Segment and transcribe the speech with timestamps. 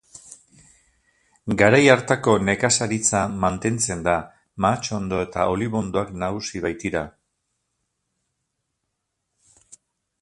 [1.61, 4.15] Garai hartako nekazaritza mantentzen da,
[4.65, 7.07] mahatsondo eta olibondoak nagusi baitira.